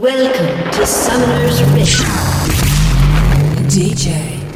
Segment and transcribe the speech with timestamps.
[0.00, 2.06] Welcome to Summoner's Rift.
[3.68, 4.08] DJ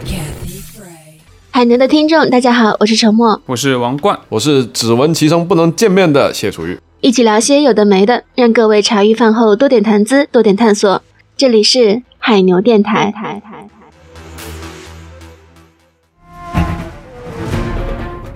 [0.07, 1.21] Kathy Gray.
[1.51, 6.81] 海南的听众，大家好，我是陈默，我是王冠，我是只闻其声不能见面的谢楚玉。
[7.03, 11.03] 一起聊些有的没的，让各位茶余饭后多点谈资，多点探索。
[11.37, 13.13] 这里是海牛电台。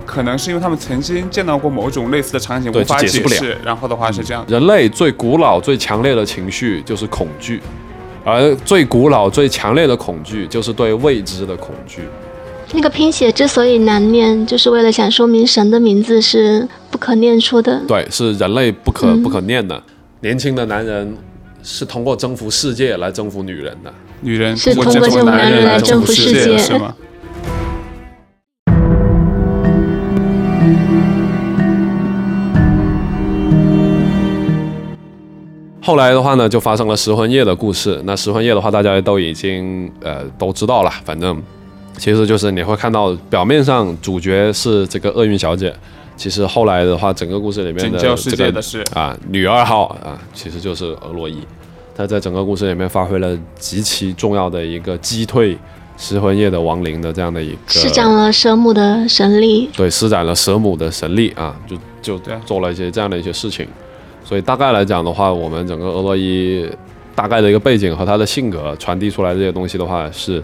[0.08, 3.36] 可能是因为他们曾经见到过某种类似的场景，对无法解释不了。
[3.62, 7.60] 然后的话是这样，人类最古老、最强烈的情绪就是恐惧，
[8.24, 12.04] 而最古老、最强烈的恐惧就是对未知的恐惧。
[12.72, 17.78] 那个拼写之所以难念，就是为了想说明神的名字是不可念出的。
[17.86, 19.82] 对，是人类不可嗯不可念的。
[20.20, 21.14] 年轻的男人
[21.62, 23.92] 是通过征服世界来征服女人的。
[24.22, 26.94] 女人是通过征服男男人来征服世界是吗？
[35.88, 37.98] 后来的话呢，就发生了食魂夜的故事。
[38.04, 40.90] 那食魂夜的话，大家都已经呃都知道了。
[41.02, 41.42] 反正
[41.96, 45.74] 其实就是你会看到，表面上主角是这个厄运小姐，
[46.14, 51.38] 其实后来的话，整个故事里面的这个啊女二号啊，其实就是俄洛伊。
[51.96, 55.56] 她在整个故事里面发挥了极其重要的一个击退
[55.96, 63.66] 食魂夜的亡灵的这样的一个施展了蛇母的神力，对，施展了蛇母的神力啊，就就做了一些这样的一些事情。
[64.28, 66.68] 所以大概来讲的话，我们整个俄洛伊
[67.14, 70.42] 大概的一个背景和他的性格传递出来这些东西的话，是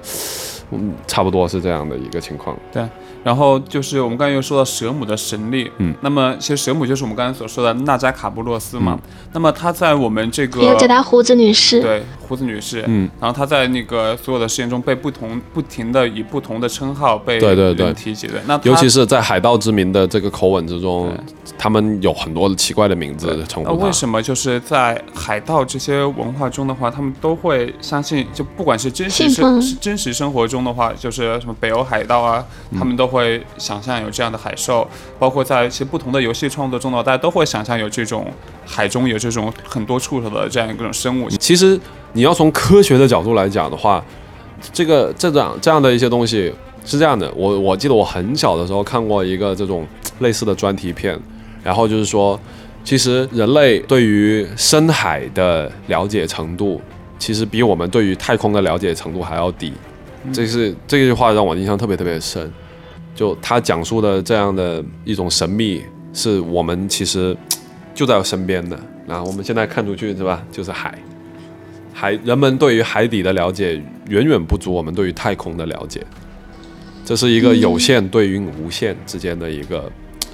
[0.71, 2.57] 嗯差不多是这样的一个情况。
[2.73, 2.83] 对。
[3.25, 8.97] 然后就是我们刚才又说到蛇母的神力，嗯，那么其实蛇母就是我们刚才所说的纳扎卡布洛斯嘛。
[9.33, 11.81] 那么她在我们这个也有叫她胡子女士。
[11.81, 17.93] 对胡子女士，嗯，然后她在那个所有的事件中被不同不停的以不同的称号被对对对。
[17.95, 21.11] 提及的，那尤其是在海盗之名的这个口吻之中，
[21.57, 23.71] 他们有很多奇怪的名字称呼。
[23.71, 29.61] 那为什么就是在海盗这些文化中的话，他们都会相信，就不管是真实信奉。
[29.61, 32.79] 生是真实生活中的话，就是什么北欧海盗啊，嗯。
[32.79, 34.85] 他们都会想象有这样的海兽，
[35.21, 38.27] 包括在一些不同的游戏创作中呢，大家都会想象有这种
[38.67, 41.31] 海中有这种很多触手的这样一种生物。
[41.31, 41.79] 其实
[42.15, 44.05] 你要从科学的角度来讲的话，
[44.73, 46.53] 这个这样这样的一些东西
[46.85, 47.33] 是这样的。
[47.37, 49.87] 我我记得我很小的时候看过一个这种
[50.19, 51.17] 类似的专题片，
[51.63, 52.39] 然后就是说，
[52.83, 56.81] 其实人类对于深海的了解程度，
[57.19, 59.73] 其实比我们对于太空的了解程度还要低。
[60.33, 62.51] 这是这句话让我印象特别特别深。
[63.15, 65.83] 就他讲述的这样的一种神秘，
[66.13, 67.37] 是我们其实
[67.95, 68.79] 就在身边的。
[69.07, 70.99] 那我们现在看出去是吧，就是海。
[71.93, 76.05] 海人们对于海底的了解远远不足我们对于太空的了解，
[77.05, 79.91] 这是一个有限对于无限之间的一个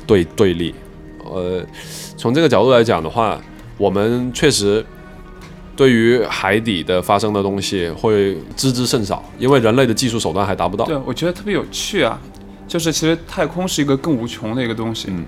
[0.06, 0.74] 对对立。
[1.22, 1.62] 呃，
[2.16, 3.38] 从这个角度来讲的话，
[3.76, 4.84] 我们确实
[5.76, 10.86] 对于海底的发生的东西会知之甚少，因为人类的技术手段还达不到。
[10.86, 12.18] 对，我觉得特别有趣啊，
[12.70, 15.24] 就是其实太空是一个更无穷的一个东西，嗯，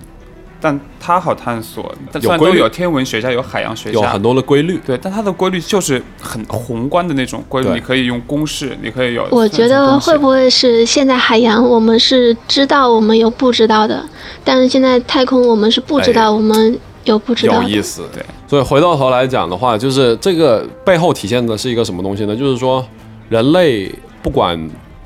[0.61, 4.79] 但它好探索，但虽然规律都有天文学家，有海洋学家，有很多的规律。
[4.85, 9.27] 对，但它的规律就是很宏观的那种规律，你可以用公式，你可以有。
[9.29, 14.01] 我觉得会不会是现在海洋我们是知道我们有不知道的，
[14.45, 17.63] 但是现在太空我们是不知道我们有不知道的。
[17.63, 18.23] 有意思，对。
[18.47, 22.33] 所以回到头来讲的话，就是这个背后体现的是一个什么东西呢？
[22.33, 22.85] 就是说，
[23.27, 24.57] 人类不管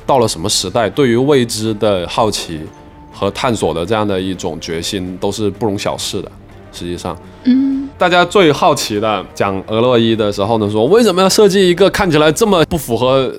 [0.07, 2.61] 到了什么时代，对于未知的好奇
[3.13, 6.31] 和探索的这样的一种决心，都是不容小视的。
[6.71, 13.33] 实际上，嗯，大家最好奇的讲俄洛伊的时候呢，说为什么要设计一个看起来这么不符合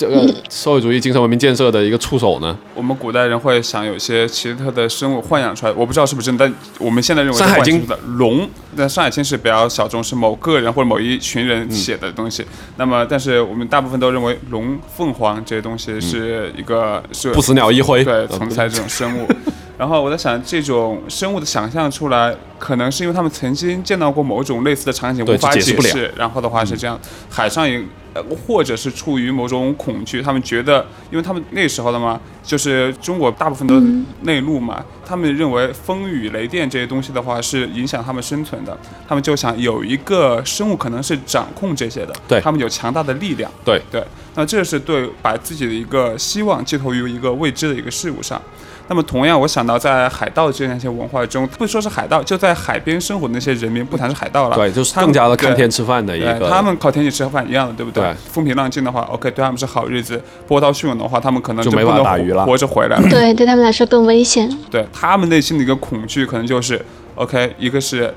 [0.00, 2.56] 这个社会主义精神文明建设的一个触手呢？
[2.74, 12.42] 我们古代人会想有些奇特的生物幻想出来，我不知道是不是真的，但我们现在认为是山海经的龙，但山海经是比较小众，是某个人或者某一群人写的东西。
[12.78, 19.28] 那么，但是我们大部分都认为龙、凤凰这些东西是一个、是不死鸟一辉，对存在这种生物。
[19.76, 26.10] 然后我在想，这种生物的想象出来，可能是因为他们曾经见到过某种类似的场景，无法解释。
[26.16, 26.98] 然后的话是这样，
[27.30, 27.82] 海上也，
[28.14, 33.80] 呃，或者是出于某种恐惧，他们觉得，因为他们那时候的嘛，就是中国大部分都
[34.22, 38.76] 内陆嘛，他们认为风雨雷电这些东西的话是影响他们生存的，
[39.08, 43.50] 他们就想有一个生物可能是掌控这些的，对他们有强大的力量。
[43.64, 44.04] 对对，
[44.34, 48.40] 那这是对把自己的一个希望寄托于一个未知的一个事物上。
[48.88, 56.50] 那么同样，我想到在海盗这样一些文化中，不说是海盗，就在海边生活的那些人民，不谈是海盗了，对，就是更加的看对天吃饭的一对，个。
[56.50, 57.99] 他们靠天气吃饭一样的，对不对？
[58.00, 60.16] 对风平浪静的话，OK，对他们是好日子；
[60.46, 63.00] 波涛汹涌的话，他们可能就没不能活法打鱼了活着回来。
[63.08, 64.50] 对，对他们来说更危险。
[64.70, 66.80] 对他们内心的一个恐惧，可能就是
[67.14, 68.12] OK，一个是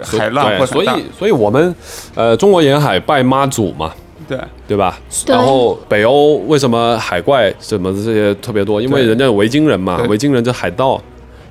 [0.00, 0.98] 海浪对，所会很大。
[0.98, 1.74] 以所以我们
[2.14, 3.92] 呃中国沿海拜妈祖嘛，
[4.28, 4.38] 对，
[4.68, 4.98] 对吧？
[5.24, 8.80] 对然后北欧为什么海怪什么这些特别多？
[8.80, 11.00] 因为人家有维京人嘛，维京人这海盗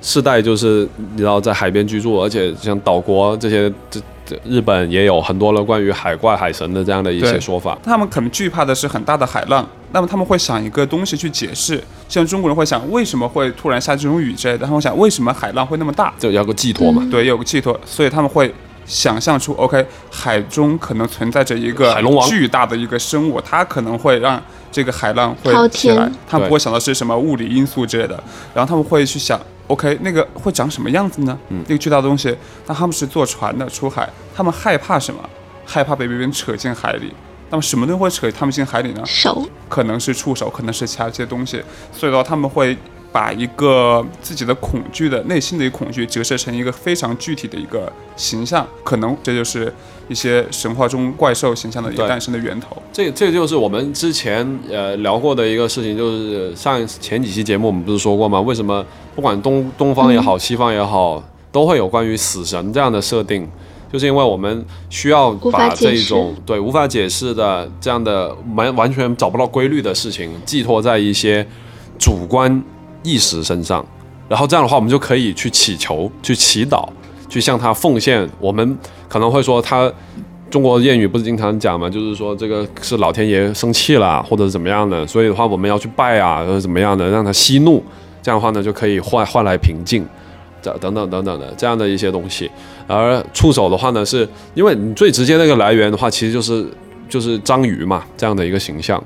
[0.06, 7.76] 世代就是你知道在海边居住，而且像岛国这些这这日本也有很多的关于海怪海神的这样的一些说法。
[7.82, 18.54] 他们可能惧怕的是很大的海浪，那么他们会想一个东西去解释，像中国人会想为什么会突然下这种雨之类的，他们会想为什么海浪会那么大，就要个寄托嘛，对，有个寄托，所以他们会
[18.86, 22.28] 想象出，OK，海中可能存在着一个海龙王。
[22.28, 26.08] 巨大的一个生物，它可能会让这个海浪会滔起来。
[26.28, 28.22] 他们不会想到是什么物理因素之类的，
[28.54, 31.38] 然后他们会去想，OK，那个会长什么样子呢？
[31.48, 32.36] 嗯那个巨大的东西，
[32.66, 35.20] 那他们是坐船的出海，他们害怕什么？
[35.64, 37.12] 害怕被别人扯进海里。
[37.50, 39.02] 那么什么东西会扯他们进海里呢？
[39.04, 42.76] 手可能是触手，可能是其他一些东西，所以的话他们会
[43.12, 49.72] 把一个自己的恐惧的内心的一个恐惧折射成一个非常具体的一个形象，可能这就是
[50.08, 52.76] 一些神话中怪兽形象的一个诞生的源头。
[52.92, 58.40] 这这就是我们之前呃聊过的一个事情，就是上前几期节目我们不是说过吗？
[58.40, 58.84] 为什么
[59.16, 61.20] 不管东东方也好，西方也好，
[61.50, 63.48] 都会有关于死神这样的设定？
[63.90, 71.44] 就是因为我们需要把这种对无法解释的这样的完完全找不到规律的事情，寄托在一些
[71.98, 72.62] 主观
[73.02, 73.84] 意识身上，
[74.28, 76.86] 然后这样的话，我们就可以去祈求、去祈祷、
[77.28, 78.28] 去向他奉献。
[78.38, 78.78] 我们
[79.08, 79.90] 可能会说他。
[80.48, 87.82] 中国谚语不是经常讲嘛，就是说这个是老天爷生气了，或者是怎么样的，所以的话我们要去拜啊，或者怎么样的，让他息怒，
[88.26, 90.04] 这样的话呢就可以换换来平静，
[90.60, 92.50] 这等等等等的这样的一些东西。
[92.88, 96.66] 而触手的话呢，是因为你最直接那个来源的话，其实就是
[97.08, 99.00] 就是章鱼嘛这样的一个形象。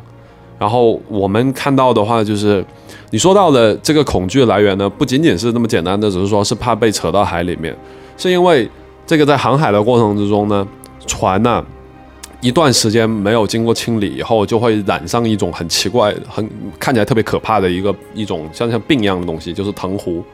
[0.58, 2.64] 然后我们看到的话，就是
[3.10, 7.76] 你说到的这个恐惧来源呢，不仅仅是那么简单的，只是说是怕被扯到海里面，
[8.16, 8.66] 是因为
[9.06, 10.66] 这个在航海的过程之中呢，
[11.06, 11.62] 船呐、
[12.40, 16.48] 一段时间没有经过清理以后，就会染上一种很奇怪、很
[16.78, 20.24] 看起来特别可怕的一个一种像像病一样的东西，就是藤壶。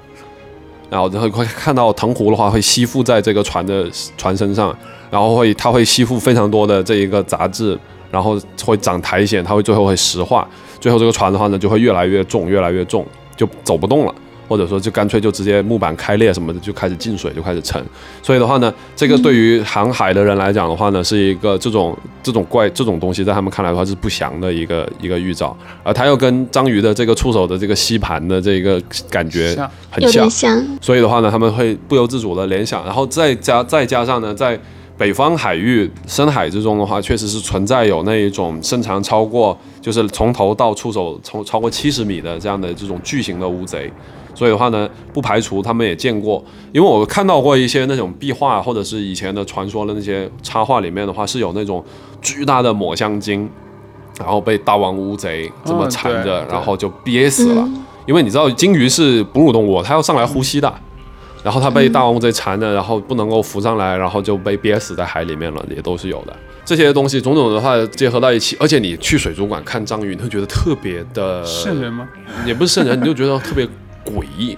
[0.89, 4.77] 然后会会看到藤壶的话，会吸附在这个船的船身上，
[5.11, 7.77] 然后会它会吸附非常多的这一个杂质，
[8.09, 10.49] 然后会长苔藓，它会最后会石化，
[10.79, 13.05] 最后这个船的话呢就会越来越重，越来越重，
[13.35, 14.15] 就走不动了。
[14.49, 17.83] 或者说就干脆就直接木板开裂什么的就开始进水就开始沉，
[18.23, 29.57] 所以的话呢，这个对于航海的人来讲的话呢，是一个这种这种怪这种东西在他们看来的话是不祥的一个一个预兆，而它又跟章鱼的这个触手的这个吸盘的这个感觉
[29.91, 34.59] 很像，像，所以的话呢，他们会不由自主的联想，然后再加再加上呢，在
[34.99, 43.93] 北方海域深海之中的话，确实是存在有那一种身长超过，就是从头到触手超超过七十米的这样的这种巨型的乌贼。
[44.37, 51.85] 所以的话呢，不排除他们也见过，因为我看到过一些那种壁画，或者是以前的传说的那些插画里面的话，是有那种
[52.23, 53.51] 巨大的抹香鲸，
[54.21, 57.63] 然后被大王乌贼这么缠着，然后就憋死了。
[57.63, 60.73] 嗯因为你知道鲸鱼是哺乳动物，它要上来呼吸的，
[61.43, 66.33] 然后它被大王乌贼缠着，然后不能够浮上来，然后就被憋死在海里面了，也都是有的。
[66.65, 72.09] 这些东西种种的话结合到一起，而且你去水族馆看章鱼，你会觉得特别的瘆人吗？
[72.47, 73.67] 也不是瘆人，你就觉得特别
[74.07, 74.57] 诡异，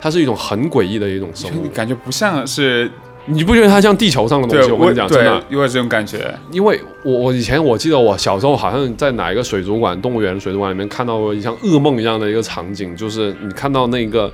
[0.00, 2.90] 它是一种很诡异的一种生物，感觉不像是
[3.26, 4.70] 你不觉得它像地球上的东西？
[4.72, 6.34] 我跟你讲，真的，因为这种感觉。
[6.50, 14.32] 因为我我以前我记得我小时候好像在哪一个水族馆、动物园水族馆里面看到过像噩梦一样的一个场景，就是你看到那个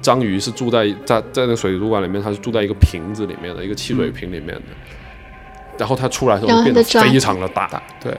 [0.00, 4.62] 章鱼是住在在在那个水族馆里面，它是住在一个瓶子里面的一个汽水瓶里面的，
[5.78, 8.16] 然后它出来的时候变得非常的大，对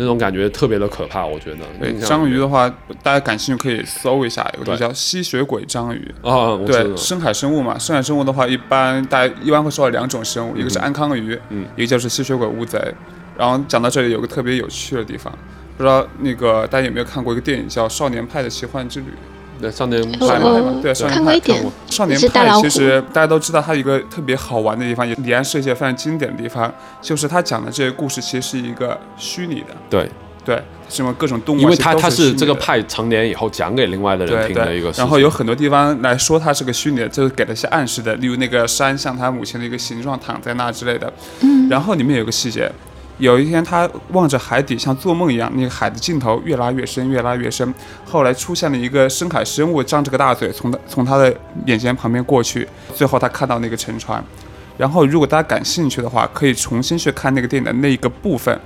[0.00, 1.58] 那种感觉特别的可怕，我觉得。
[1.80, 6.14] 对，章鱼的话，大家感兴趣可以搜一下，有个叫吸血鬼章鱼。
[6.22, 12.80] 啊，对，深海生物嘛，深海生物的话，一般大家一般会说到两种生物，一个是安康鱼，嗯一个就是吸血鬼乌贼。
[13.36, 15.32] 然后讲到这里有个特别有趣的地方，
[15.76, 19.06] 不知道那个大家有没有看过一个电影叫《少年派的奇幻之旅
[19.60, 22.62] 对，少年派我嘛对少年派看过一点看过，少年是大老虎。
[22.62, 26.72] 派其实大家都知道，它有一个特别好玩的地方，也李安世界非常经典的地方，
[27.02, 30.08] 就是他讲的这些故事其实是一个虚拟的，对，
[30.44, 41.12] 对，什么各种动物啊，因为他其实都他是这个派成年以后讲给另外的人对对听的一个然后有很多地方来说它是个虚拟的，就是给了一些暗示的，例如那个山像他母亲的一个形状躺在那之类的。
[41.40, 42.70] 嗯，然后里面有个细节，
[43.18, 47.74] 有一天他望着海底，像做梦一样，那个海的尽头越拉越深，越拉越深。
[48.04, 51.34] 后来出现了一个深海生物，张着个大嘴从他从他的
[51.66, 54.22] 眼前旁边过去，最后他看到那个沉船。
[54.76, 58.56] 然后如果大家感兴趣的话，可以重新去看那个电影的那个部分，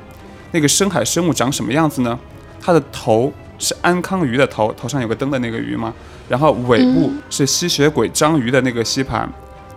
[0.50, 2.18] 那个深海生物长什么样子呢？
[2.60, 5.92] 它的头是安康鱼的头，头上有个灯的那个鱼嘛，
[6.28, 9.26] 然后尾部嗯是吸血鬼章鱼的那个吸盘，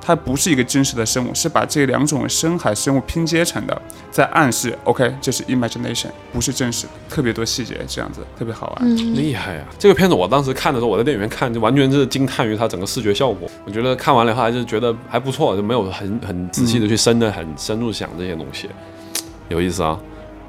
[0.06, 3.82] 它不是一个真实的生物，是把这两种深海生物拼接成的，
[4.12, 8.88] 在暗示 OK 这是 imagination，不是真实的，特别多细节，这样子特别好玩。
[8.88, 9.66] 嗯，厉害啊！
[9.80, 13.50] 这个片子我当时看的时候，我在电影院看，就完全是惊叹于它整个视觉效果。
[13.66, 18.70] 我觉得看完了以后还是觉得还不错，就没有很很仔细的去深的很深入想这些东西，
[19.50, 20.00] 有意思啊！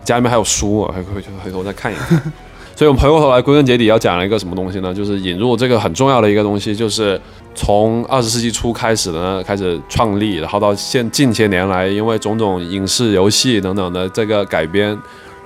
[0.04, 2.20] 家里面还有书啊，还回去回头再看一看。
[2.76, 4.92] 所以我们回过头来，归根结底要讲一个什么东西呢？
[4.92, 7.18] 就是引入这个很重要的一个东西，就是
[7.54, 14.94] 从二十世纪初开始呢，开始创立，然后到现近些年来，因为种种影视、游戏等等的这个改编，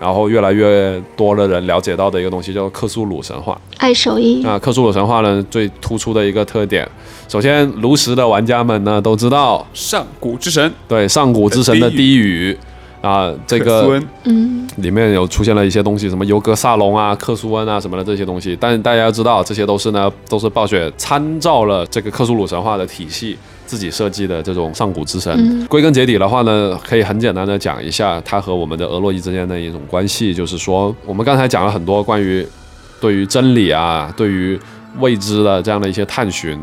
[0.00, 3.56] 然后越来越多的人了解到的一个东西，叫克苏鲁神话。
[3.78, 6.84] 爱手艺，那克苏鲁神话呢，最突出的一个特点，
[7.28, 12.58] 首先炉石的玩家们呢都知道，上古之神，对上古之神的低语
[13.00, 14.00] 啊，这个
[14.76, 23.36] 里面有出现了一些东西，什么尤格萨隆啊、克苏恩啊什么的这些东西，但是大家要知道，这些都是呢，都是暴雪参照了这个克苏鲁神话的体系。
[23.66, 32.44] 自己设计的这种上古之神，嗯归根结底的话呢，可以很简单的讲一下它和我们的俄洛伊之间的一种关系，就是说，我们刚才讲了很多关于
[33.00, 34.58] 对于真理啊，对于
[34.98, 36.58] 未知的这样的一些探寻。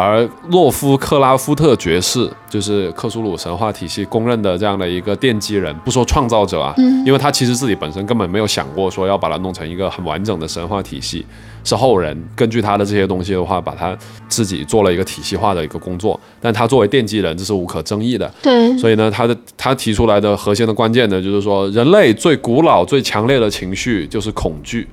[0.00, 11.26] 而洛夫克拉夫特爵士就是克苏鲁神话体系公认的这样的一个奠基人，不说创造者啊，嗯因为他其实自己本身根本没有想过说要把它弄成一个很完整的神话体系，
[11.64, 16.18] 是后人根据他的这些东西的话，把他自己做了一个体系化的一个工作。
[16.40, 18.32] 但他作为奠基人，这是无可争议的。
[18.40, 24.86] 对，所以呢，他的他提出来的核心的关键呢，就是说，人类最古老、最强烈的情绪就是恐惧，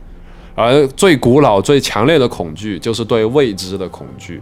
[0.56, 4.42] 而最古老、最强烈的恐惧就是对未知的恐惧。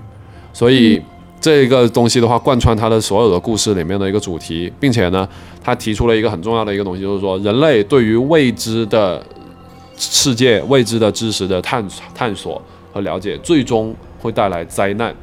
[0.54, 1.02] 所以
[1.42, 5.28] 这个东西的话，贯穿他的所有的故事里面的一个主题，并且呢，
[5.62, 9.22] 他提出了一个很重要的一个东西，就是说，人类对于未知的
[9.98, 12.62] 世界、未知的知识的探探索
[12.94, 15.14] 和了解，最终会带来灾难。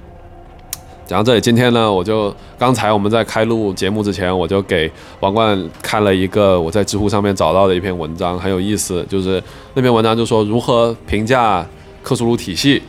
[1.06, 9.04] 讲到这里，今天呢，我就刚才我们在开录节目之前，我就给王冠看了一个我在知乎上面找到的一篇文章，很有意思。
[9.08, 9.42] 就是
[9.75, 11.66] 那篇文章就说如何评价
[12.02, 12.82] 克苏鲁体系。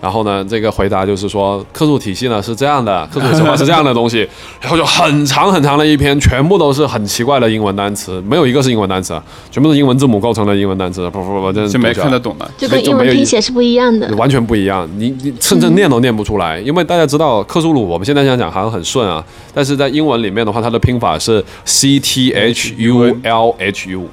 [0.00, 4.28] 然后呢，这个回答就是说，克苏体系呢是这样的，克苏鲁神话是这样的东西，
[4.60, 12.48] 然后就很长很长的一篇，全部都是很奇怪的英文单词，没有一个是英文单词，啊，全部是英文字母构成的英文单词，不不不，真没看得懂的。
[12.56, 14.08] 就跟英文拼写是不一样的。
[14.16, 24.08] 完全不一样，你你甚至念都念不出来，因为大家知道克苏鲁，我们现在这样讲好像很顺啊，但是在英文里面的话，它的拼法是 C T H U L H U，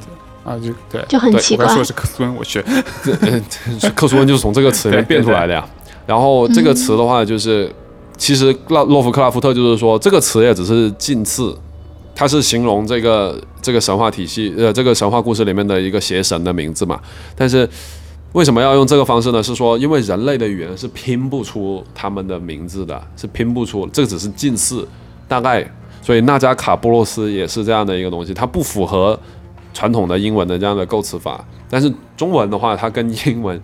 [0.45, 2.63] 啊，就对，就很奇怪我刚说的是克苏恩，我去，
[3.95, 5.67] 克苏恩就是从这个词里面变出来的呀。
[6.05, 7.69] 然后这个词的话，就是
[8.15, 11.53] 其实洛洛夫克拉夫特就是说，这个词也只是近似，
[12.15, 16.99] 它是形容这个这个神话体系呃这个神话故事里面的一个邪神的名字嘛，
[17.35, 17.67] 但是。
[18.33, 19.41] 为什么要用这个方式呢？
[19.41, 24.85] 是说，因为人类的语言是拼不出他们的名字的，是拼不出，这个只是近似，
[25.25, 25.65] 大概。
[26.01, 29.17] 所以纳加卡波洛斯也是这样的一个东西，它不符合
[29.75, 31.45] 传统的英文的这样的构词法。
[31.69, 33.61] 但是中文的话，它跟英文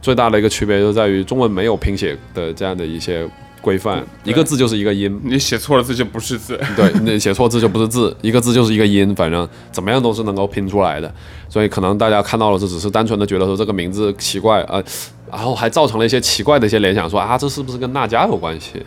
[0.00, 3.28] 最大的一个区别就在于，中文没有拼写的这样的一些
[3.60, 6.60] 规范，一个字就是一个音，你写错了字就不是字。
[6.76, 11.12] 对，你写错字就不是字，一个字就是一个音，反正怎么样都是能够拼出来的。
[11.48, 14.84] 所以可能大家看到了，这只是单纯的觉得说这个名字奇怪啊、呃，
[15.32, 18.84] 然后还造成了一些奇怪的一些联想，说啊，这是不是跟娜迦有关系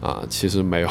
[0.00, 0.22] 啊？
[0.28, 0.88] 其实没有，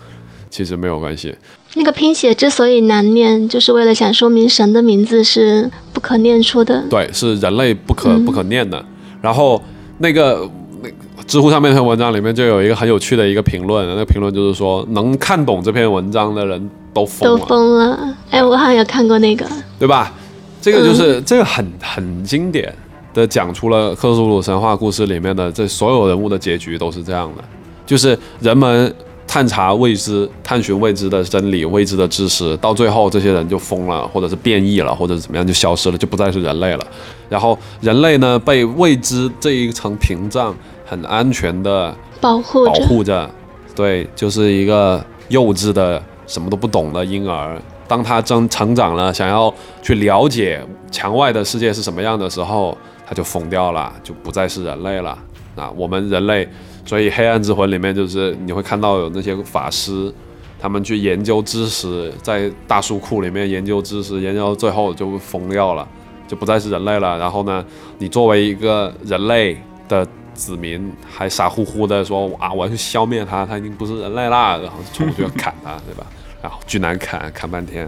[0.48, 1.34] 其实没有关系。
[1.74, 6.82] 那个拼写之所以难念，就是为了想说明神的名字是不可念出的。
[6.90, 8.84] 对，是人类不可不可念的。
[9.22, 9.62] 然后
[9.98, 10.48] 那个
[10.82, 10.88] 那
[11.26, 17.46] 知乎上面那篇文章里面就有一个很有趣的一个评论，那个评论就是说，能看懂这篇文章的人都疯了都。
[17.46, 19.46] 疯了，哎，我好像有看过那个，
[19.78, 20.12] 对吧？
[20.60, 22.70] 这个就是、这个很很经典
[23.14, 27.44] 的讲出了克苏鲁神话故事里面的这所有人物的结局都是这样的，
[27.86, 28.94] 就是人们
[29.32, 36.84] 探查未知、探寻未知的真理、未知的知识，到最后这些人就疯了，或者是变异了，或者是怎么样就消失了，就不再是人类了。
[37.28, 40.52] 然后人类呢被未知这一层屏障
[40.84, 42.86] 很安全的保保护着。
[42.88, 43.30] 护着，
[43.76, 47.56] 对，就是一个幼稚的、什么都不懂的婴儿。
[47.86, 50.60] 当他真成长了，想要去了解
[50.90, 55.16] 墙外的世界是什么样的时候，他就疯掉了，就不再是人类了。
[55.54, 56.48] 啊，我们人类，
[56.84, 60.12] 所以《黑暗之魂》里面就是你会看到有那些法师，
[60.58, 65.86] 他们去研究知识，在大书库里面研究知识，研究到最后就疯掉了，
[66.26, 67.16] 就不再是人类了。
[67.18, 67.64] 然后呢，
[67.98, 69.56] 你作为一个人类
[69.88, 76.06] 的子民，还傻乎乎的说啊，我要去消灭他，他已经不是人类啦，然后冲过去要砍他，对吧？
[76.42, 77.82] 然后巨难砍，砍半天，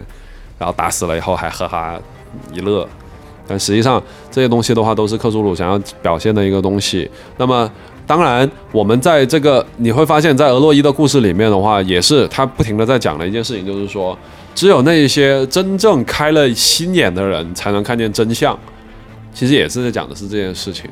[0.59, 1.99] 然后打死了以后还哈哈
[2.53, 2.89] 一乐。
[3.47, 7.11] 但实际上这些东西的话，都是克苏鲁想要表现的一个东西。
[7.37, 7.71] 那么
[8.07, 14.17] 当然，我们在这个你会发现在俄洛伊的故事里面的话，也是他不停的在讲的一件事情，就是说，
[14.55, 18.59] 只有那一些真正开了心眼的人才能看见真相。
[19.33, 20.91] 其实也是在讲的是这件事情，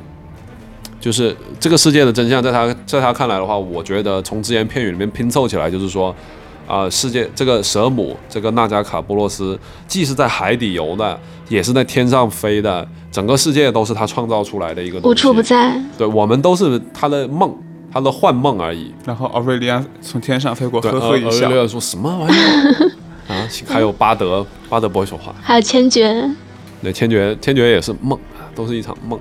[0.99, 6.15] 就是这个世界的真相，在他在他看来的话，我觉得从只言片语里面拼凑起来，就是说，
[6.71, 9.59] 啊、世界这个蛇母，这个纳加卡波洛斯，
[9.89, 15.77] 既是在海底游的，也是在天上飞的，整个世界都是他创造出来的一个东西，无处不在。
[15.97, 17.53] 对，我们都是他的梦，
[17.91, 18.93] 他的幻梦而已。
[19.05, 22.91] 然后奥瑞利安从天上飞过，呵呵一笑说什么玩意儿
[23.35, 23.45] 啊？
[23.67, 25.35] 还有巴德，巴德不会说话。
[25.41, 26.33] 还有千珏，
[26.81, 28.17] 对，千珏，千珏也是梦，
[28.55, 29.19] 都是一场梦。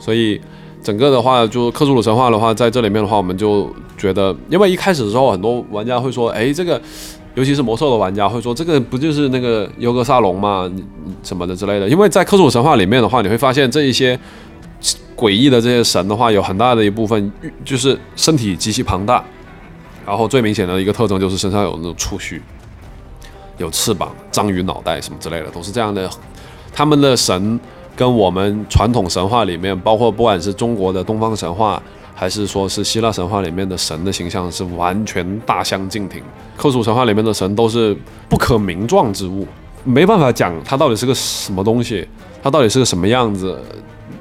[0.00, 0.40] 所以
[0.82, 6.80] 整个的话，就克苏鲁神话的话，在这里面的话，我们就觉得，因为一开始的时候，很多玩家会说，哎，这个，
[7.34, 10.70] 尤其是魔兽的玩家会说，这个不就是那个尤格萨隆吗？
[11.22, 11.88] 什么的之类的。
[11.88, 14.18] 因为在克苏鲁神话里面的话，你会发现这一些
[15.16, 17.32] 诡异的这些神的话，有很大的一部分
[17.64, 19.24] 就是身体极其庞大，
[20.04, 22.42] 然后最明显的一个特征就是身上有那种触须。
[23.58, 26.10] 有翅膀、章鱼脑袋什么之类的，都是这样的。
[26.74, 27.60] 他们的神
[27.94, 31.82] 跟我们传统神话里面，包括不管是中国的东方神话，
[32.14, 36.22] 还是说是希腊神话里面的神的形象，是完全大相径庭。
[36.56, 37.96] 克苏神话里面的神都是
[38.28, 39.46] 不可名状之物，
[39.84, 42.06] 没办法讲它到底是个什么东西，
[42.42, 43.58] 它到底是个什么样子，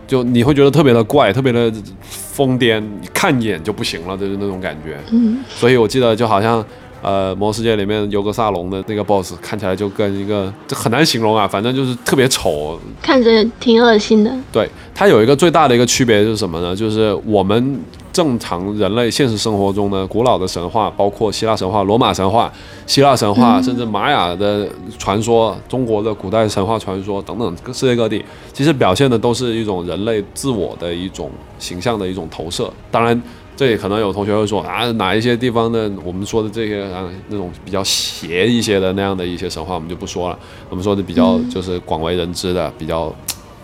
[0.08, 4.98] 就你会觉得特别的怪，特别的疯癫，你看一眼就不行了，就是那种感觉。
[5.12, 6.66] 嗯，所以我记得就好像
[7.02, 12.80] 呃，魔兽世界里面尤格萨隆的那个 BOSS 看起来就跟一个这很难形容啊，反正就是特别丑。
[13.02, 14.32] 看着挺恶心的。
[14.52, 16.76] 对，它有一个最大的一个区别是什么呢？
[16.76, 17.82] 就是我们
[18.14, 22.52] 正常人类现实生活中呢，古老的神话，包括希腊神话、罗马神话、
[22.86, 24.68] 希腊神话，甚至玛雅的
[25.00, 32.72] 传说、中国的古代神话传说等等，世界各地，其实表现的都是一种人类自我的一种形象的一种投射。
[32.92, 33.20] 当然。
[33.56, 40.40] 这里可能有同学会说啊，哪一些地方的我们说的这些啊那种比较邪一些的那样的一些神话，我们就不说了。
[40.70, 43.14] 我们说的比较就是广为人知的、比较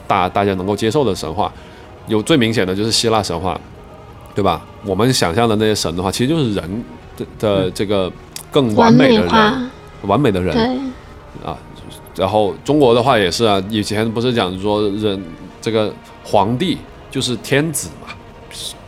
[0.06, 1.52] 大大家能够接受的神话，
[2.08, 3.60] 有最明显的就是希腊神话，
[4.36, 4.64] 对吧？
[4.86, 6.84] 我们想象的那些神的话，其实就是人
[7.16, 8.12] 的的这个
[8.52, 9.70] 更完完美的人，美，
[10.04, 10.56] 完美的人。
[11.44, 11.58] 啊，
[12.16, 15.24] 然后中国的话也是啊，以前不是讲说人
[15.62, 16.78] 这个皇帝
[17.10, 18.07] 就是天子嘛，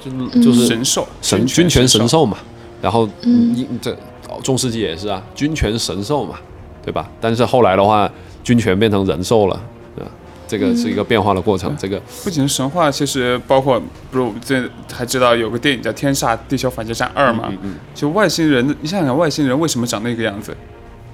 [0.04, 2.38] 就就是神兽，神军权神兽，嘛，
[2.82, 3.92] 然后嗯一这
[4.30, 6.36] 哦中世纪也是啊，军权神兽嘛，
[6.84, 7.10] 对吧？
[7.20, 8.10] 但是后来的话，
[8.44, 9.62] 军权变成人兽了，
[9.96, 10.12] 对吧？
[10.48, 20.56] 这个是一个变化的过程，这个不仅是神话，其实包括不是我们这还知道有个电影叫《天煞地球反击战二》嘛，嗯嗯就外星人，你想想外星人为什么长那个样子？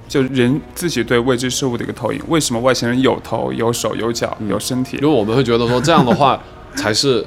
[0.08, 2.22] 就人自己对未知事物的一个投影。
[2.28, 4.96] 为什么外星人有头、有手、有脚、有身体？
[4.98, 6.40] 因为我们会觉得说这样的话
[6.76, 7.26] 才是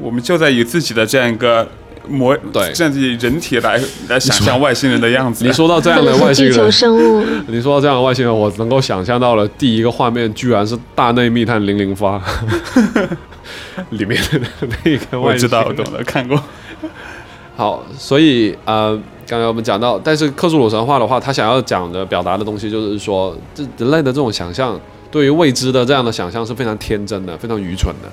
[0.00, 1.66] 我们就在以自己的这样一个
[2.08, 5.44] 模，对这样子以人体来来想象外星人的样子。
[5.44, 12.18] 你说到这样的外星是地球人，生物，你说到这样的外星人，我能够想象到了第一个画面，居然是《大内密探零零发》
[13.90, 14.40] 里面的
[14.84, 15.20] 那个外星人。
[15.20, 16.42] 我知道，我懂了，看过。
[17.56, 28.08] 好，所以呃，刚才我们讲到，但是克苏鲁神话的话，他想要讲的、表达的东西，就是说，这人类的这种想象，对于未知的这样的想象是非常天真的、非常愚蠢的。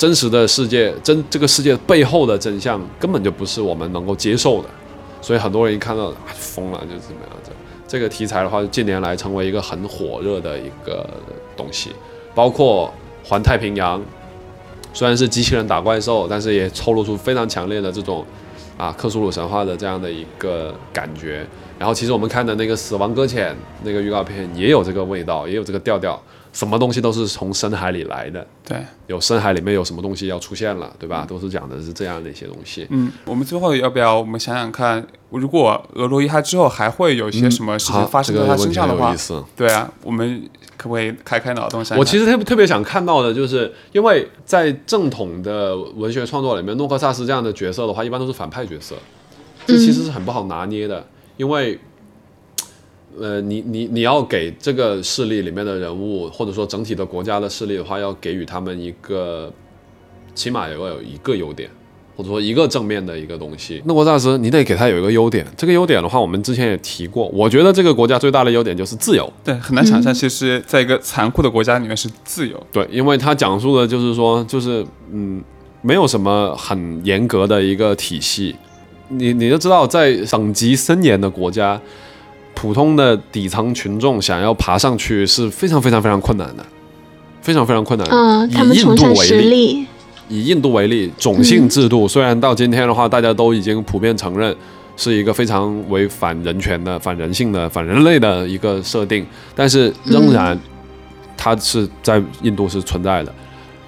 [0.00, 4.68] 真实的世界，真这个世界背后的真相，根本就不是我们能够接受的。
[5.20, 7.50] 所以很多人一看到啊疯了，就怎么样子
[7.86, 11.06] 这个题材的话，近年来成为一个很火热的一个
[11.54, 11.90] 东西，
[12.34, 12.90] 包括
[13.22, 14.02] 环太平洋，
[14.94, 18.24] 虽然是机器人打怪兽，但是也透露出非常强烈的这种
[18.78, 21.46] 啊克苏鲁神话的这样的一个感觉。
[21.78, 23.52] 然后其实我们看的那个《死亡搁浅》
[23.84, 26.18] 那个预告片也有这个味道，也有这个调调，
[26.52, 31.24] 什么东西都是从深海里来的，对，有深海里面有什么东西要出现了，对吧？
[31.28, 32.86] 都是讲的是这样的一些东西。
[32.90, 39.14] 嗯，我们最后要不要我们想想看，如果俄罗伊他之后还会有一些什么事情，发生在它这个问题身上的话。
[39.56, 40.42] 对啊，我们
[40.76, 41.98] 可不可以开开脑洞想想？
[41.98, 48.96] 我其实特别特别想看到的就是，因为在正统的文学创作里面，诺克萨斯这样的角色的话，一般都是反派角色，
[49.66, 51.78] 这其实是很不好拿捏的，因为。
[53.20, 59.52] 呃，你你你要给这个势力里面的人物，或者说整体的国家的势力的话，要给予他们一个，
[60.34, 61.68] 起码也要有一个优点，
[62.16, 63.82] 或者说一个正面的一个东西。
[63.84, 65.46] 那国大师，你得给他有一个优点。
[65.54, 69.30] 这个优点的话，我们之前也提过，我觉得这个国家最大的优点就是自由。
[69.44, 72.58] 对很难想象，其实在一个残酷的国家里面是自由。
[72.72, 75.44] 对，因为他讲述的就是说，就是嗯，
[75.82, 78.56] 没有什么很严格的一个体系。
[79.08, 81.80] 你你就知道，在等级森严的国家，
[82.60, 86.66] 普通的底层群众想要爬上去是非常非常非常困难的，
[87.40, 88.14] 非常非常困难的。
[88.14, 89.86] 嗯，以他们印度为崇尚实例，力，
[90.28, 94.54] 以印度为例，种姓制度虽然到今天的话，大家都已经普遍承认
[94.94, 100.58] 是一个非常违反人权的、反人性的、反人类的一个设定，但是仍然
[101.38, 103.32] 它是在印度是存在的。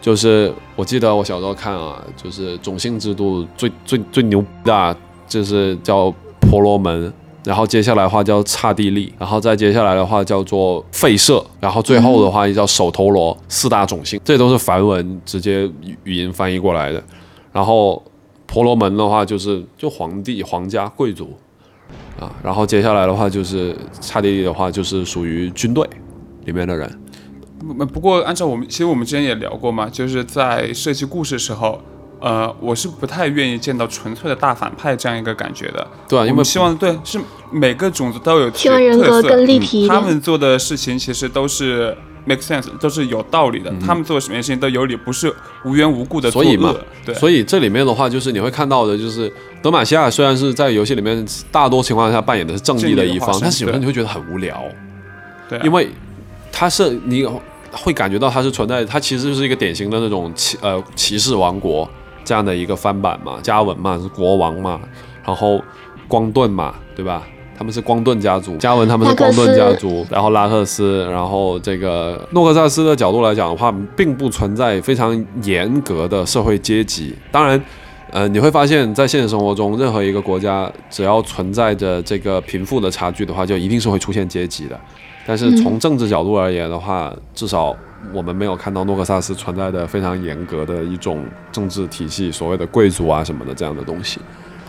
[0.01, 4.97] 就是我记得我小时候看啊，就是种姓制度最最最牛逼的啊，
[5.29, 7.13] 就是叫婆罗门，
[7.45, 17.03] 然后接下来的话叫刹帝利，然后再接下来的话叫做吠舍，然后最后的话也叫首陀罗，四大种姓，这都是梵文直接语语音翻译过来的。
[17.53, 18.03] 然后
[18.47, 21.37] 婆罗门的话就是就皇帝、皇家、贵族
[22.19, 25.87] 啊，然后接下来的话就是刹帝利的话就是属于军队
[26.45, 27.01] 里面的人。
[27.59, 31.81] 不不过按照我们，其实我们之前也聊过嘛，就是在设计故事时候，
[32.23, 35.85] 呃，我是不太愿意见到纯粹的大反派这样一个感觉的。
[36.09, 40.01] 对啊，因为我们希望对是每个种族都有希望人格特色更立体一点。
[40.01, 43.73] 他们做的事情其实都是 make sense，都是有道理的。
[43.85, 46.73] 他们做的什么事情都有理，不是无缘无故的作所以嘛。
[47.05, 49.31] 对，所以这里面的话，就是你会看到的，就是
[49.61, 54.63] 德玛西亚虽然是在游戏里面大多情况下扮演的是正义的一方，但是有时候你会觉得很无聊，
[55.49, 55.89] 对啊因为
[56.53, 57.27] 他是你
[57.73, 61.89] 会感觉到它是存在，它其实就是一个典型的那种骑呃骑士王国
[62.25, 64.81] 这样的一个翻版嘛，嘉文嘛是国王嘛，
[65.25, 65.61] 然后
[66.09, 67.23] 光盾嘛，对吧？
[67.55, 77.15] 他们是光盾家族，嘉文他们是光盾家族，然后拉克斯，然后这个诺克萨斯的角度来讲的话，并不存在非常严格的社会阶级。
[77.31, 77.63] 当然，
[78.11, 84.81] 呃，你会发现在现实生活中，任何一个国家只要存在着这个贫富的差距的话，就一定是会出现阶级的。
[85.25, 87.77] 但是从政治角度而言的话，至少
[88.13, 94.19] 我们没有看到诺克萨斯存在的非常严格的一种政治体系，所谓的贵族啊什么的这样的东西。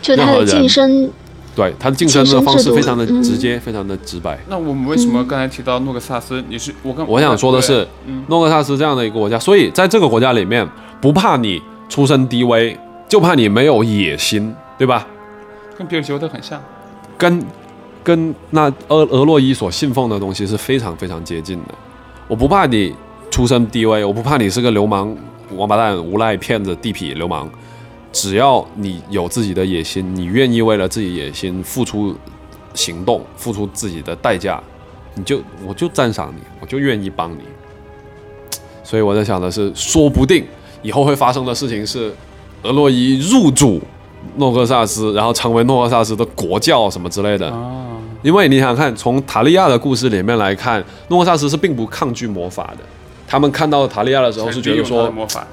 [0.00, 1.10] 就他的晋升，
[1.56, 4.38] 对他的晋升的方式非常的嗯直接，非常的直白。
[4.48, 6.42] 那我们为什么刚才提到诺克萨斯？
[6.48, 7.86] 你是我刚我想说的是，
[8.28, 10.68] 诺克萨斯这样的一个国家，所以在这个国家里面，
[11.00, 15.06] 不怕你出身低微，就怕你没有野心，对吧？
[15.76, 16.60] 跟比尔吉沃特很像。
[17.16, 17.42] 跟
[18.02, 21.74] 跟那俄俄洛伊所信奉的东西是非常非常接近的。
[22.28, 22.94] 我不怕你
[23.34, 25.12] 出身低微，我不怕你是个流氓、
[25.56, 27.50] 王八蛋、无赖、骗子、地痞、流氓，
[28.12, 32.14] 只要你有自己的野心，你愿意为了自己野心付出
[32.74, 34.62] 行动，付出自己的代价，
[35.16, 37.40] 你就我就赞赏你，我就愿意帮你。
[38.84, 40.46] 所以我在想的是，说不定
[40.82, 42.14] 以后会发生的事情是，
[42.62, 43.82] 俄洛伊入主
[44.36, 47.50] 诺克萨斯，然后成为诺克萨斯的国教什么之类的。
[47.50, 52.84] 啊，因为你想想看，从塔利亚的故事里面来看，诺克萨斯是并不抗拒魔法的。
[53.26, 55.12] 他们看到塔利亚的时候是觉得说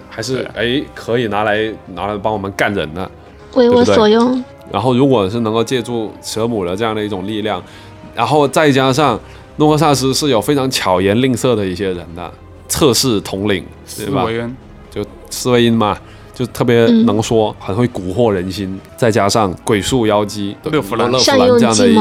[0.10, 3.10] 还是对哎可以拿来拿来帮我们干人的。
[3.54, 4.44] 为我所用。
[4.72, 7.62] 然后如果是能够借助蛇母的这样的一种力量，
[8.16, 9.20] 然后再加上
[9.58, 12.32] 诺克萨斯是有非常巧言令色的一些人的
[12.70, 13.66] 测试统领，
[13.98, 14.26] 对吧？
[14.90, 15.98] 就斯维因嘛，
[16.34, 21.96] 就特别嗯能说，很会蛊惑人心，再加上鬼术妖姬勒弗兰这样的一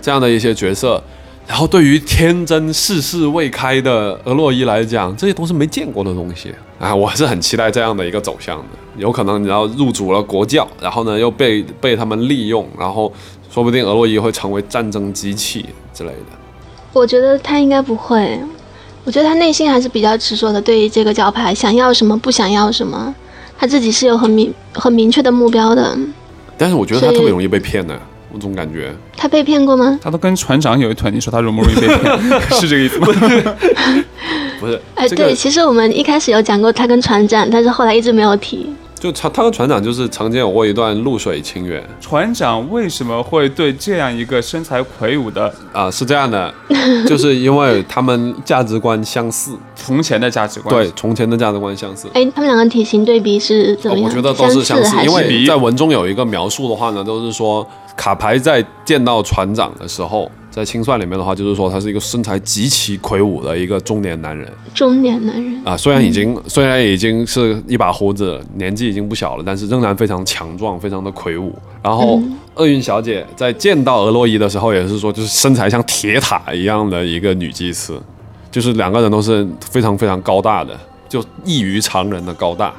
[0.00, 1.02] 这样的一些角色。
[1.46, 6.94] 然后对于天真世事未开的俄洛伊来讲，这些都是没见过的东西啊！
[6.94, 8.64] 我还是很期待这样的一个走向的。
[8.96, 13.12] 有可能你要入主了国教，然后呢又被被他们利用，然后
[13.50, 16.36] 说不定俄洛伊会成为战争机器之类的。
[16.92, 18.40] 我觉得他应该不会，
[19.04, 23.14] 我觉得他内心还是比较执着的，对于这个教派想要什么不想要什么，
[23.56, 25.96] 他自己是有很明很明确的目标的。
[26.58, 27.98] 但是我觉得他特别容易被骗的，
[28.36, 28.94] 我总感觉。
[29.16, 29.98] 他被骗过吗？
[30.02, 32.40] 他都跟船长有一腿，你说他容不容易被骗？
[32.60, 33.06] 是这个意思吗？
[34.60, 38.66] 不是， 哎，对，其实我们一开始有讲过他跟船长，但是后来一直没有提。
[38.98, 46.52] 就他他跟船长就是曾经有过一段露水情缘船长为什么会对这样一个身材魁梧的啊、是这样的，
[47.06, 50.74] 就是因为他们价值观相似，从前的价值观？
[50.74, 52.08] 对，从前的价值观相似。
[52.14, 54.06] 哎，他们两个体型对比是怎么样？
[54.06, 57.64] 哦我觉得都是相似，因为在文中有一个描述的话呢，都是说
[57.96, 65.60] 卡牌在见到船长的时候，在清算里面的话，就是说他是一个身材极其魁梧的一个中年男人中年男人。
[65.64, 71.54] 啊，虽然已经、虽然已经是一把胡子，年纪已经不小了，但是仍然非常强壮，非常的魁梧。
[71.82, 72.20] 然后
[72.54, 78.00] 厄运小姐在见到俄洛伊的时候，也是说就是身材像铁塔一样的一个女祭司，
[78.50, 80.78] 就是两个人都是非常非常高大的，
[81.08, 82.72] 就异于常人的高大，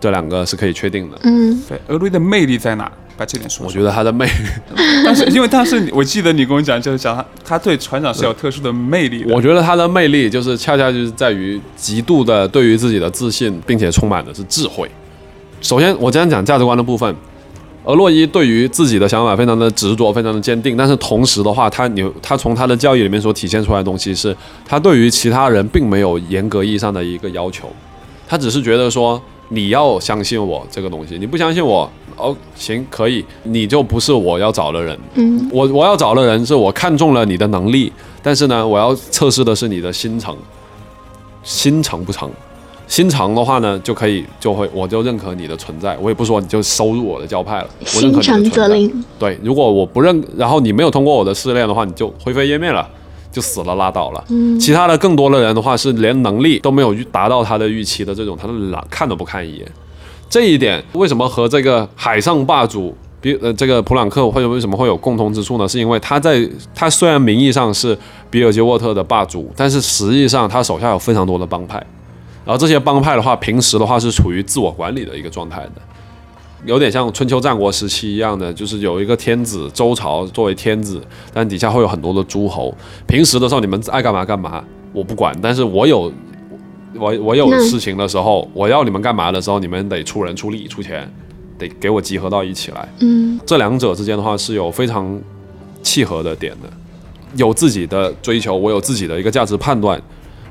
[0.00, 1.18] 这两个是可以确定的。
[1.22, 2.90] 嗯，对，俄罗伊的魅力在哪？
[3.22, 4.32] 把这点说我觉得他的魅力，
[5.06, 9.32] 但是因为当时我记得你跟我讲，就是讲他他对船长是有特殊的魅力的。
[9.32, 14.90] 我觉得他的魅力就是恰恰就是在于极度的对于自己的自信，并且充满的是智慧。
[15.60, 17.14] 首先，我这样讲价值观的部分，
[17.84, 27.70] 而洛伊对于自己的想法非常的执着，非常的坚定，但是同时的话，他你他从他的教育里面所体现出来的东西是，他对于其他人并没有严格意义上的一个要求，
[28.26, 31.88] 他只是觉得说，你要相信我这个东西，你不相信我，
[32.22, 34.98] 哦，行，可以，你就不是我要找的人。
[35.14, 40.36] 嗯，我我要找的人是我看中了你的能力，但是呢，我要测试的是你的心诚，
[41.42, 42.30] 心诚不诚。
[42.88, 48.56] 心诚的话呢，就可以就会我就认可你的存在，我也不说你就收入我的教派了，我认可你的心诚存在。
[48.56, 49.04] 则灵。
[49.18, 52.86] 对，如果我不认，然后你没有通过我的试炼的话，你就灰飞烟灭了，
[53.30, 54.22] 就死了拉倒了。
[54.28, 59.66] 嗯，其他的更多的人的话是连能力都没有达到他的预期的这种，他都懒看都不看一眼。
[60.32, 65.68] 这一点为什么和这个海上霸主比呃这个普朗克或者为什么会有共同之处呢？
[65.68, 67.94] 是因为他在他虽然名义上是
[68.30, 71.76] 比尔杰沃特的霸主，但是实际上他手下有非常多的帮派，
[72.46, 75.72] 然后这些帮派的话，平时的话是处于自我管理的一个状态的。
[76.64, 80.98] 有点像春秋战国时期一样的，就是有一个天子周朝作为天子，
[81.34, 82.74] 但底下会有很多的诸侯。
[83.06, 84.64] 平时的时候你们爱干嘛干嘛，
[84.94, 85.36] 我不管。
[85.42, 86.10] 但是我有
[86.98, 91.10] 我我有事情的时候，我要你们干嘛的时候，你们得出人出力出钱，
[91.58, 92.88] 得给我集合到一起来。
[93.00, 95.20] 嗯，这两者之间的话是有非常
[95.82, 96.68] 契合的点的，
[97.36, 100.00] 有自己的追求，我有自己的一个价值判断。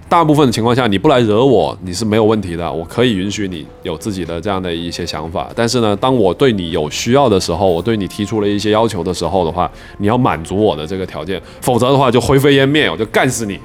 [0.09, 5.49] 大部分的情况下，你不来惹我，你是没有问题的，我可以允许你有自己的这样的一些想法。
[5.55, 13.57] 但是呢，当我对你有需要的时候，我对你提出了一些要求的时候的话，你要满足我的这个条件，否则的话就灰飞烟灭，我就干死你。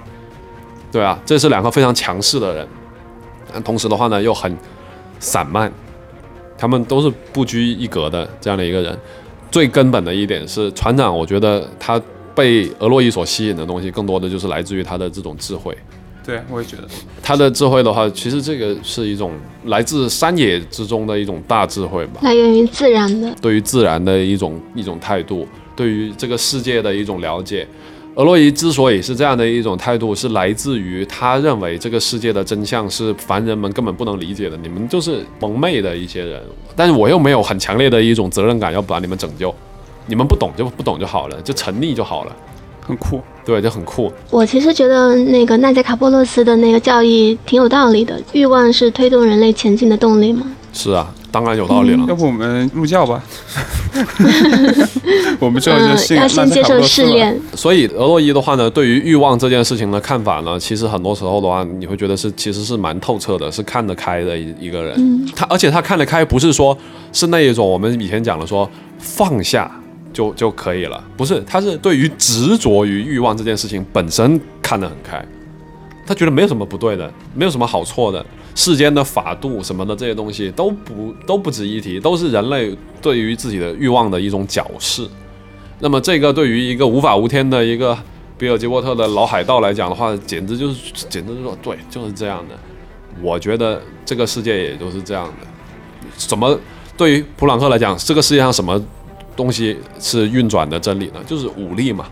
[0.96, 2.66] 对啊，这是两个非常强势的人，
[3.52, 4.50] 但同时的话呢，又很
[5.18, 5.70] 散漫，
[6.56, 8.98] 他们都是不拘一格的这样的一个人。
[9.50, 12.00] 最根本的一点是，船长，我觉得他
[12.34, 15.76] 被俄洛伊所吸引的东西，更多的就是来自于他的这种智慧。
[16.24, 16.84] 对，我也觉得。
[17.22, 19.32] 他的智慧的话，其实这个是一种
[19.66, 23.30] 来自山野之中的一种大智慧吧，来源于自然的。
[23.42, 27.68] 对于自然的一种一种态度，对于这个世界的一种了解。
[28.16, 36.40] 俄洛伊之所以是这样的一种态度，是来自于他认为这个世界的真相是凡人们根本不能理解的，你们就是蒙昧的一些人，
[36.74, 39.54] 但是我又没有很强烈的一种责任感要把你们拯救，
[40.06, 42.34] 你们不懂就不懂就好了，就沉溺就好了，
[42.80, 44.10] 很酷，对，就很酷。
[44.30, 50.50] 我其实觉得那个纳杰卡波洛斯的那个教义挺有道理的，欲望是推动人类前进的动力嘛。
[50.72, 52.02] 是啊，当然有道理了。
[52.08, 53.22] 要不我们入教吧？
[55.38, 57.38] 我们之后就嗯，信要先接受试炼。
[57.54, 64.94] 所以俄洛伊的话呢，对于欲望这件事情的看法呢，其实很多时候的话，你会觉得是其实是蛮透彻的，是看得开的一一个人。
[64.96, 66.76] 嗯他而且他看得开，不是说
[67.12, 68.68] 是那一种我们以前讲的说
[68.98, 69.70] 放下
[70.14, 75.22] 就就可以了，不是，他是对于执着于欲望这件事情本身看得很开，
[76.06, 78.24] 他觉得没有什么不对的，没有什么好错的。
[78.56, 85.06] 世间的法度什么的这些东西都不都不值一提，都是人类对于自己的欲望的一种矫饰。
[85.78, 87.96] 那么这个对于一个无法无天的一个
[88.38, 92.54] 比尔吉沃特的老海盗来讲的话，简直就是简直就是说对，就是这样的。
[93.22, 95.46] 我觉得这个世界也就是这样的。
[96.16, 96.58] 什么
[96.96, 98.82] 对于普朗克来讲，这个世界上什么
[99.36, 101.20] 东西是运转的真理呢？
[101.26, 102.06] 就是武力嘛，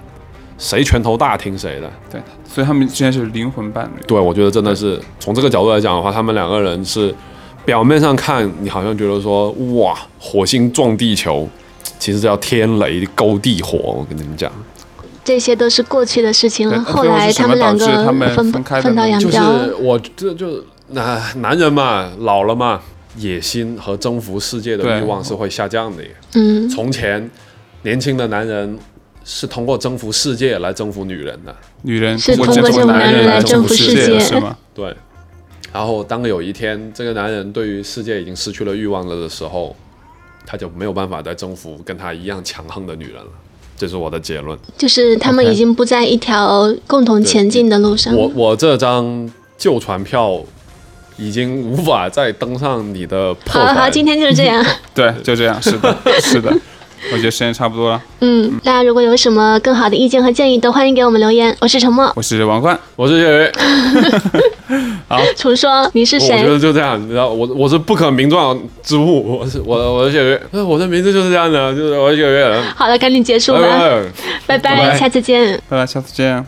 [0.59, 1.91] 谁拳头大听谁的。
[2.11, 4.03] 对，所以他们之间是灵魂伴侣。
[4.07, 7.15] 对，我觉得真的是从这个角度来讲的话，他们两个人是
[7.65, 11.49] 表面上看你好像觉得说哇，火星撞地球，
[11.99, 13.79] 其实叫天雷勾地火。
[13.79, 14.53] 我跟你们讲，
[15.25, 16.79] 这些都是过去的事情了。
[16.85, 19.31] 后来他们两个分开分道扬镳。
[19.31, 22.81] 就是我这就男、男人嘛，老了嘛，
[23.17, 26.03] 野心和征服世界的欲望是会下降的。
[26.35, 27.31] 嗯，从前
[27.83, 28.79] 年轻的男人
[29.25, 34.57] 是通过征服世界来征服女人的，女人是通过征服这种男人来征服世界是吗？
[34.75, 34.95] 对。
[35.73, 39.75] 然后当有一天这个男人对于世界已经失去了欲望了的时候，
[40.47, 43.31] 他就没有办法再征服跟他一样强横的女人了。
[43.77, 44.57] 这是我的结论。
[44.79, 48.15] 就是他们已经不在一条共同前进的路上。
[48.15, 50.41] 我我这张旧船票
[51.17, 53.67] 已经无法再登上你的破船。
[53.67, 54.65] 好了好，今天就是这样。
[54.95, 56.57] 对，就这样，是的，是的。
[57.13, 61.55] 我觉得时间差不多了，嗯，大家如果有什么更好的意见和建议，都欢迎给我们留言。
[61.61, 63.53] 我是陈默，我是王冠，我是叶伟，
[65.37, 66.49] 楚说你是谁我觉谁？
[66.53, 72.63] 得就这样，你知道，我我是不可名状之物，我是我我是叶伟，呃我的名字就是这样的，就是我是叶伟人。
[72.75, 73.61] 好了，赶紧结束吧，
[74.47, 74.59] 拜拜。
[74.59, 75.61] 拜拜，拜拜下次见。
[75.69, 76.45] 拜拜，下次见。